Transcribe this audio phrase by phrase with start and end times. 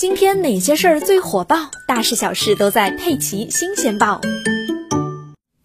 [0.00, 1.70] 今天哪些事儿最火爆？
[1.86, 4.18] 大事小事都在《佩奇新鲜报》。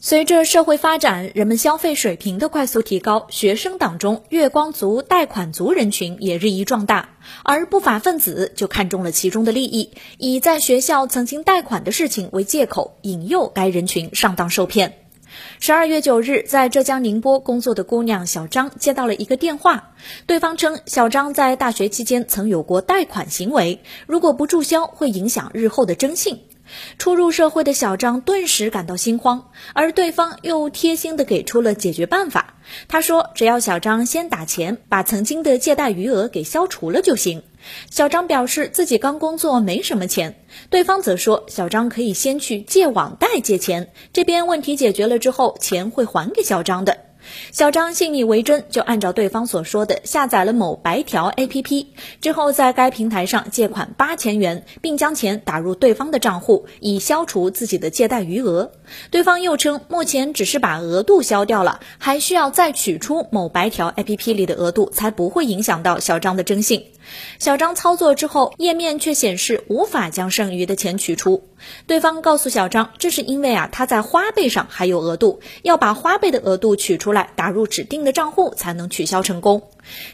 [0.00, 7.10] 随着社会发展，人们消费水平的快速提高，学生党中月光族、贷款族人群也日益壮大，
[7.44, 15.05] 而不法分子就看中了其中的利益，以在学校曾经贷款的事情为借口，引诱该人群上当受骗。
[15.58, 19.92] 十二月九日，在浙江宁波工作的姑娘小张接到了一个电话，
[20.26, 26.40] 对方称小张在大学期间曾有过贷款行为，如果不注销，会影响日后的征信。
[26.98, 32.54] 初入社会的小张顿时感到心慌，而对方又贴心的给出了解决办法。
[32.88, 37.44] 他说，只要小张先打钱，把曾经的借贷余额给消除了就行。
[37.90, 40.34] 小张表示自己刚工作，没什么钱。
[40.70, 47.05] 对方则说，小张可以先去借网贷借钱，这边问题解决了之后，钱会还给小张的。
[47.52, 51.86] 小张信以为真，就按照对方所说的下载了某白条 APP，
[52.20, 58.70] 之后在该平台上借款八千元，并将钱打入对方的账户，以消除自己的借贷余额。
[59.10, 66.84] 对方又称，目前只是把额度消掉了，还需要再取出某白条 APP 里的额度，才不会影响到小张的征信。
[67.38, 71.44] 小张操作之后，页面却显示无法将剩余的钱取出。
[71.86, 79.62] 对方告诉小张，这是因为啊他在花呗上还有额度，要把花呗的额度取出来，打入指定的账户才能取消成功。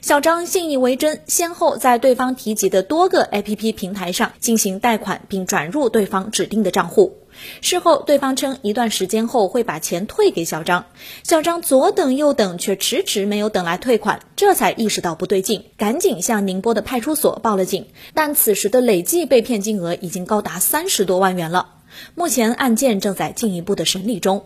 [0.00, 7.21] 小张信以为真，先后在对方提及的多个 APP 平台上进行贷款，并转入对方指定的账户。
[7.60, 10.84] 事后，对方称一段时间后会把钱退给小张。
[11.22, 17.86] 小张左等右等，却迟迟没有等来退款，这才意识到不对劲，赶紧向宁波的派出所报了警。
[18.14, 21.68] 但此时的累计被骗金额已经高达三十多万元了。
[22.14, 24.44] 目前案件正在进一步的审理中。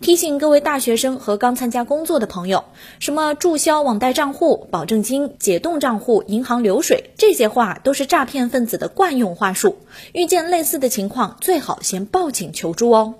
[0.00, 2.64] 提醒各位大学生和刚参加工作的朋友，
[3.00, 9.78] 什么注销网贷账户、保证金、解冻账户、银行流水，这些话都是诈骗分子的惯用话术。
[10.12, 13.14] 遇见类似的情况，最好先报警求助哦。